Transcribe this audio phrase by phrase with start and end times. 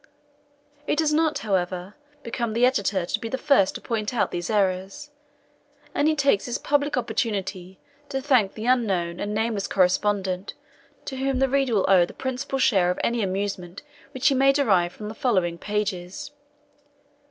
[0.87, 1.93] It does not, however,
[2.23, 5.11] become the Editor to be the first to point out these errors;
[5.93, 10.55] and he takes this public opportunity to thank the unknown and nameless correspondent,
[11.05, 14.51] to whom the reader will owe the principal share of any amusement which he may
[14.51, 16.31] derive from the following pages.